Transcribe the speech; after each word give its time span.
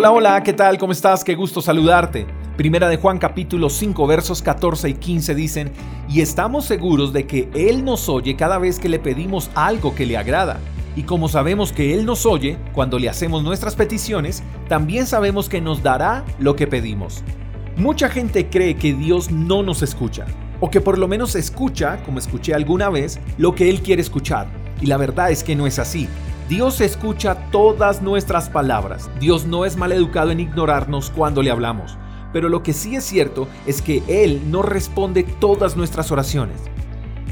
Hola, 0.00 0.12
hola, 0.12 0.42
¿qué 0.42 0.54
tal? 0.54 0.78
¿Cómo 0.78 0.92
estás? 0.92 1.22
Qué 1.22 1.34
gusto 1.34 1.60
saludarte. 1.60 2.26
Primera 2.56 2.88
de 2.88 2.96
Juan 2.96 3.18
capítulo 3.18 3.68
5 3.68 4.06
versos 4.06 4.40
14 4.40 4.88
y 4.88 4.94
15 4.94 5.34
dicen, 5.34 5.72
y 6.08 6.22
estamos 6.22 6.64
seguros 6.64 7.12
de 7.12 7.26
que 7.26 7.50
Él 7.52 7.84
nos 7.84 8.08
oye 8.08 8.34
cada 8.34 8.56
vez 8.56 8.78
que 8.78 8.88
le 8.88 8.98
pedimos 8.98 9.50
algo 9.54 9.94
que 9.94 10.06
le 10.06 10.16
agrada. 10.16 10.58
Y 10.96 11.02
como 11.02 11.28
sabemos 11.28 11.70
que 11.70 11.92
Él 11.92 12.06
nos 12.06 12.24
oye 12.24 12.56
cuando 12.72 12.98
le 12.98 13.10
hacemos 13.10 13.42
nuestras 13.42 13.76
peticiones, 13.76 14.42
también 14.70 15.04
sabemos 15.04 15.50
que 15.50 15.60
nos 15.60 15.82
dará 15.82 16.24
lo 16.38 16.56
que 16.56 16.66
pedimos. 16.66 17.22
Mucha 17.76 18.08
gente 18.08 18.48
cree 18.48 18.76
que 18.76 18.94
Dios 18.94 19.30
no 19.30 19.62
nos 19.62 19.82
escucha, 19.82 20.24
o 20.60 20.70
que 20.70 20.80
por 20.80 20.96
lo 20.96 21.08
menos 21.08 21.34
escucha, 21.34 22.02
como 22.04 22.20
escuché 22.20 22.54
alguna 22.54 22.88
vez, 22.88 23.20
lo 23.36 23.54
que 23.54 23.68
Él 23.68 23.82
quiere 23.82 24.00
escuchar. 24.00 24.46
Y 24.80 24.86
la 24.86 24.96
verdad 24.96 25.30
es 25.30 25.44
que 25.44 25.56
no 25.56 25.66
es 25.66 25.78
así. 25.78 26.08
Dios 26.50 26.80
escucha 26.80 27.36
todas 27.52 28.02
nuestras 28.02 28.50
palabras. 28.50 29.08
Dios 29.20 29.46
no 29.46 29.64
es 29.64 29.76
maleducado 29.76 30.32
en 30.32 30.40
ignorarnos 30.40 31.10
cuando 31.10 31.42
le 31.42 31.52
hablamos. 31.52 31.96
Pero 32.32 32.48
lo 32.48 32.64
que 32.64 32.72
sí 32.72 32.96
es 32.96 33.04
cierto 33.04 33.46
es 33.68 33.80
que 33.80 34.02
Él 34.08 34.50
no 34.50 34.62
responde 34.62 35.22
todas 35.22 35.76
nuestras 35.76 36.10
oraciones. 36.10 36.56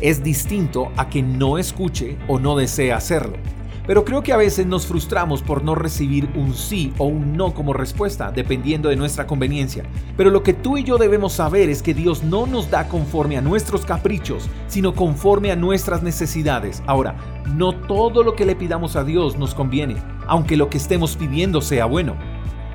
Es 0.00 0.22
distinto 0.22 0.92
a 0.96 1.08
que 1.08 1.22
no 1.22 1.58
escuche 1.58 2.16
o 2.28 2.38
no 2.38 2.56
desee 2.56 2.92
hacerlo. 2.92 3.38
Pero 3.88 4.04
creo 4.04 4.22
que 4.22 4.34
a 4.34 4.36
veces 4.36 4.66
nos 4.66 4.86
frustramos 4.86 5.40
por 5.40 5.64
no 5.64 5.74
recibir 5.74 6.28
un 6.34 6.52
sí 6.52 6.92
o 6.98 7.06
un 7.06 7.38
no 7.38 7.54
como 7.54 7.72
respuesta, 7.72 8.30
dependiendo 8.30 8.90
de 8.90 8.96
nuestra 8.96 9.26
conveniencia. 9.26 9.82
Pero 10.14 10.28
lo 10.28 10.42
que 10.42 10.52
tú 10.52 10.76
y 10.76 10.84
yo 10.84 10.98
debemos 10.98 11.32
saber 11.32 11.70
es 11.70 11.82
que 11.82 11.94
Dios 11.94 12.22
no 12.22 12.46
nos 12.46 12.70
da 12.70 12.86
conforme 12.86 13.38
a 13.38 13.40
nuestros 13.40 13.86
caprichos, 13.86 14.50
sino 14.66 14.94
conforme 14.94 15.50
a 15.52 15.56
nuestras 15.56 16.02
necesidades. 16.02 16.82
Ahora, 16.86 17.16
no 17.56 17.74
todo 17.74 18.22
lo 18.22 18.36
que 18.36 18.44
le 18.44 18.56
pidamos 18.56 18.94
a 18.94 19.04
Dios 19.04 19.38
nos 19.38 19.54
conviene, 19.54 19.96
aunque 20.26 20.58
lo 20.58 20.68
que 20.68 20.76
estemos 20.76 21.16
pidiendo 21.16 21.62
sea 21.62 21.86
bueno. 21.86 22.14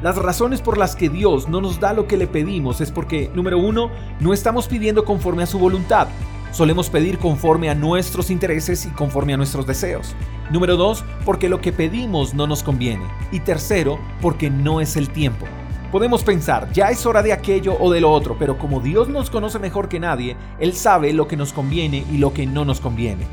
Las 0.02 0.17
razones 0.17 0.61
por 0.61 0.80
las 0.80 0.95
que 0.95 1.09
Dios 1.09 1.48
no 1.48 1.61
nos 1.61 1.80
da 1.80 1.94
lo 1.94 2.08
que 2.08 2.17
le 2.17 2.28
pedimos 2.28 2.81
es 2.81 2.91
porque, 2.91 3.30
número 3.36 3.59
uno, 3.59 3.91
no 4.19 4.34
estamos 4.34 4.67
pidiendo 4.67 5.06
conforme 5.06 5.44
a 5.44 5.45
su 5.45 5.59
voluntad. 5.59 6.08
Solemos 6.54 6.92
pedir 6.92 7.18
conforme 7.18 7.72
a 7.72 7.73
nuestros 7.73 8.30
intereses 8.30 8.86
y 8.86 8.90
conforme 8.90 9.34
a 9.34 9.38
nuestros 9.38 9.66
deseos. 9.66 10.16
Número 10.52 10.78
dos, 10.78 11.04
porque 11.26 11.50
lo 11.50 11.59
que 11.59 11.73
pedimos 11.73 12.36
no 12.36 12.46
nos 12.46 12.62
conviene. 12.62 13.06
Y 13.32 13.40
tercero, 13.40 13.98
porque 14.22 14.52
no 14.52 14.80
es 14.80 14.96
el 14.96 15.09
tiempo. 15.09 15.48
Podemos 15.92 16.24
pensar, 16.24 16.72
ya 16.72 16.90
es 16.90 17.08
hora 17.08 17.24
de 17.24 17.34
aquello 17.34 17.76
o 17.80 17.92
de 17.92 18.02
lo 18.02 18.12
otro, 18.12 18.36
pero 18.38 18.59
como 18.59 18.81
Dios 18.81 19.09
nos 19.09 19.31
conoce 19.31 19.58
mejor 19.58 19.90
que 19.90 20.00
nadie, 20.00 20.38
Él 20.59 20.74
sabe 20.74 21.12
lo 21.12 21.28
que 21.28 21.38
nos 21.38 21.54
conviene 21.54 22.06
y 22.12 22.20
lo 22.20 22.36
que 22.36 22.46
no 22.46 22.66
nos 22.66 22.80
conviene. 22.80 23.26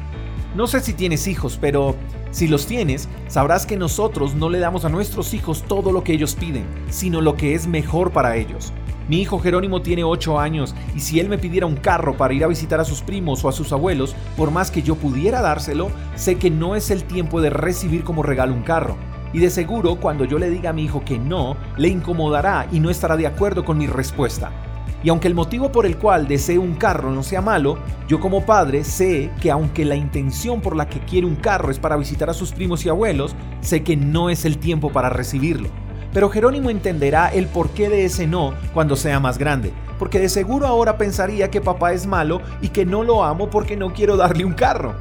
No 0.57 0.67
sé 0.67 0.81
si 0.81 0.95
tienes 0.95 1.27
hijos, 1.27 1.59
pero 1.61 1.97
si 2.31 2.49
los 2.49 2.65
tienes, 2.65 3.07
sabrás 3.29 3.67
que 3.67 3.77
nosotros 3.77 4.35
no 4.35 4.49
le 4.49 4.61
damos 4.61 4.87
a 4.87 4.89
nuestros 4.89 5.35
hijos 5.35 5.63
todo 5.69 5.93
lo 5.93 6.05
que 6.05 6.15
ellos 6.15 6.37
piden, 6.37 6.65
sino 6.89 7.21
lo 7.21 7.37
que 7.37 7.55
es 7.55 7.67
mejor 7.67 8.13
para 8.13 8.37
ellos. 8.37 8.73
Mi 9.11 9.23
hijo 9.23 9.41
Jerónimo 9.41 9.83
tiene 9.83 10.05
8 10.05 10.39
años 10.39 10.73
y 10.95 11.01
si 11.01 11.19
él 11.19 11.29
me 11.29 11.37
pidiera 11.37 11.67
un 11.67 11.75
carro 11.75 12.17
para 12.17 12.33
ir 12.33 12.45
a 12.45 12.47
visitar 12.47 12.79
a 12.79 12.85
sus 12.85 13.03
primos 13.03 13.45
o 13.45 13.49
a 13.49 13.53
sus 13.53 13.73
abuelos, 13.73 14.15
por 14.37 14.53
más 14.53 14.71
que 14.71 14.83
yo 14.83 14.95
pudiera 14.95 15.43
dárselo, 15.43 15.91
sé 16.15 16.37
que 16.37 16.49
no 16.49 16.77
es 16.77 16.93
el 16.93 17.03
tiempo 17.03 17.41
de 17.41 17.51
recibir 17.51 18.05
como 18.05 18.23
regalo 18.23 18.55
un 18.55 18.63
carro. 18.63 18.97
Y 19.33 19.41
de 19.41 19.51
seguro 19.51 19.97
cuando 19.97 20.25
yo 20.27 20.39
le 20.39 20.49
diga 20.49 20.71
a 20.71 20.73
mi 20.73 20.85
hijo 20.85 21.05
que 21.05 21.19
no, 21.19 21.57
le 21.77 21.89
incomodará 21.89 22.69
y 22.71 22.79
no 22.79 22.89
estará 22.89 23.17
de 23.17 23.27
acuerdo 23.27 23.65
con 23.65 23.79
mi 23.79 23.89
respuesta. 23.89 24.53
Y 25.03 25.09
aunque 25.09 25.27
el 25.27 25.35
motivo 25.35 25.73
por 25.73 25.87
el 25.87 25.99
cual 25.99 26.29
desee 26.29 26.59
un 26.59 26.75
carro 26.77 27.11
no 27.11 27.25
sea 27.25 27.43
malo, 27.43 27.79
yo 28.07 28.21
como 28.21 28.47
padre 28.47 28.85
sé 28.85 29.33
que 29.41 29.51
aunque 29.51 29.85
la 29.85 29.97
intención 29.97 30.61
por 30.61 30.77
la 30.77 30.89
que 30.89 31.01
quiere 31.01 31.27
un 31.27 31.35
carro 31.35 31.73
es 31.73 31.81
para 31.81 31.97
visitar 31.97 32.31
a 32.31 32.35
sus 32.35 32.53
primos 32.53 32.87
y 32.87 32.91
abuelos, 32.91 33.35
sé 33.61 33.83
que 33.83 33.97
no 33.97 34.31
es 34.31 34.45
el 34.45 34.59
tiempo 34.59 34.93
para 34.93 35.11
recibirlo. 35.11 35.69
Pero 36.13 36.29
Jerónimo 36.31 36.71
entenderá 36.71 37.29
el 37.29 37.47
porqué 37.47 37.89
de 37.89 38.05
ese 38.05 38.27
no 38.27 38.55
cuando 38.75 38.97
sea 38.97 39.21
más 39.21 39.39
grande, 39.39 39.73
porque 39.99 40.19
de 40.19 40.29
seguro 40.29 40.67
ahora 40.67 40.99
pensaría 40.99 41.51
que 41.51 41.61
papá 41.61 41.93
es 41.93 42.07
malo 42.07 42.41
y 42.61 42.69
que 42.69 42.85
no 42.85 43.05
lo 43.05 43.23
amo 43.23 43.49
porque 43.49 43.77
no 43.77 43.93
quiero 43.93 44.17
darle 44.17 44.45
un 44.45 44.55
carro. 44.55 44.95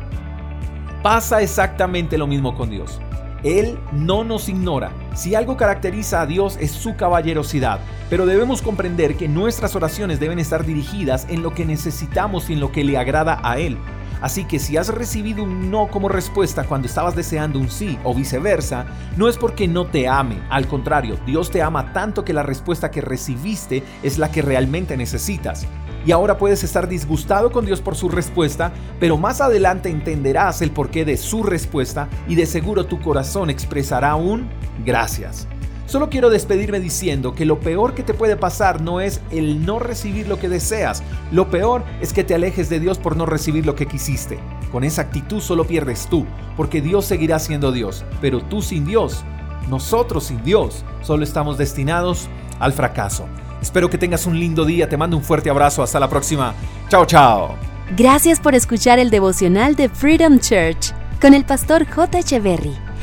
Pasa 1.01 1.41
exactamente 1.41 2.17
lo 2.17 2.27
mismo 2.27 2.55
con 2.55 2.69
Dios. 2.69 2.99
Él 3.43 3.79
no 3.93 4.23
nos 4.23 4.49
ignora. 4.49 4.91
Si 5.15 5.33
algo 5.33 5.55
caracteriza 5.55 6.21
a 6.21 6.25
Dios 6.25 6.57
es 6.59 6.71
su 6.71 6.95
caballerosidad, 6.95 7.79
pero 8.09 8.25
debemos 8.25 8.61
comprender 8.61 9.15
que 9.15 9.29
nuestras 9.29 9.75
oraciones 9.75 10.19
deben 10.19 10.39
estar 10.39 10.65
dirigidas 10.65 11.25
en 11.29 11.41
lo 11.41 11.53
que 11.53 11.65
necesitamos 11.65 12.49
y 12.49 12.53
en 12.53 12.59
lo 12.59 12.71
que 12.71 12.83
le 12.83 12.97
agrada 12.97 13.39
a 13.41 13.57
Él. 13.57 13.77
Así 14.21 14.45
que 14.45 14.59
si 14.59 14.77
has 14.77 14.89
recibido 14.89 15.43
un 15.43 15.71
no 15.71 15.87
como 15.87 16.09
respuesta 16.09 16.65
cuando 16.65 16.87
estabas 16.87 17.15
deseando 17.15 17.59
un 17.59 17.69
sí 17.69 17.97
o 18.03 18.13
viceversa, 18.13 18.85
no 19.17 19.27
es 19.27 19.37
porque 19.37 19.67
no 19.67 19.85
te 19.85 20.07
ame, 20.07 20.41
al 20.49 20.67
contrario, 20.67 21.17
Dios 21.25 21.51
te 21.51 21.61
ama 21.61 21.93
tanto 21.93 22.25
que 22.25 22.33
la 22.33 22.43
respuesta 22.43 22.91
que 22.91 23.01
recibiste 23.01 23.83
es 24.03 24.17
la 24.17 24.31
que 24.31 24.41
realmente 24.41 24.97
necesitas. 24.97 25.65
Y 26.05 26.11
ahora 26.11 26.37
puedes 26.37 26.63
estar 26.63 26.87
disgustado 26.87 27.51
con 27.51 27.65
Dios 27.65 27.81
por 27.81 27.95
su 27.95 28.09
respuesta, 28.09 28.71
pero 28.99 29.17
más 29.17 29.41
adelante 29.41 29.89
entenderás 29.89 30.61
el 30.61 30.71
porqué 30.71 31.05
de 31.05 31.17
su 31.17 31.43
respuesta 31.43 32.07
y 32.27 32.35
de 32.35 32.45
seguro 32.45 32.85
tu 32.85 33.01
corazón 33.01 33.49
expresará 33.49 34.15
un 34.15 34.49
gracias. 34.85 35.47
Solo 35.89 36.11
quiero 36.11 36.29
despedirme 36.29 36.79
diciendo 36.79 37.33
que 37.33 37.47
lo 37.47 37.59
peor 37.59 37.95
que 37.95 38.03
te 38.03 38.13
puede 38.13 38.37
pasar 38.37 38.79
no 38.79 39.01
es 39.01 39.21
el 39.31 39.65
no 39.65 39.79
recibir 39.79 40.27
lo 40.27 40.37
que 40.37 40.47
deseas, 40.47 41.01
lo 41.31 41.49
peor 41.49 41.83
es 41.99 42.13
que 42.13 42.23
te 42.23 42.35
alejes 42.35 42.69
de 42.69 42.79
Dios 42.79 42.99
por 42.99 43.17
no 43.17 43.25
recibir 43.25 43.65
lo 43.65 43.73
que 43.73 43.87
quisiste. 43.87 44.37
Con 44.71 44.83
esa 44.83 45.01
actitud 45.01 45.41
solo 45.41 45.65
pierdes 45.65 46.05
tú, 46.07 46.27
porque 46.55 46.79
Dios 46.79 47.05
seguirá 47.05 47.39
siendo 47.39 47.71
Dios, 47.71 48.05
pero 48.21 48.39
tú 48.39 48.61
sin 48.61 48.85
Dios, 48.85 49.23
nosotros 49.67 50.25
sin 50.25 50.43
Dios, 50.43 50.85
solo 51.01 51.23
estamos 51.23 51.57
destinados 51.57 52.29
al 52.59 52.73
fracaso. 52.73 53.25
Espero 53.59 53.89
que 53.89 53.97
tengas 53.97 54.27
un 54.27 54.39
lindo 54.39 54.65
día, 54.65 54.87
te 54.87 54.95
mando 54.95 55.17
un 55.17 55.23
fuerte 55.23 55.49
abrazo, 55.49 55.81
hasta 55.81 55.99
la 55.99 56.07
próxima. 56.07 56.53
Chao, 56.89 57.07
chao. 57.07 57.55
Gracias 57.97 58.39
por 58.39 58.53
escuchar 58.53 58.99
el 58.99 59.09
devocional 59.09 59.73
de 59.73 59.89
Freedom 59.89 60.37
Church 60.37 60.93
con 61.19 61.33
el 61.33 61.45
pastor 61.45 61.87
J. 61.87 62.19
Echeverry. 62.19 62.88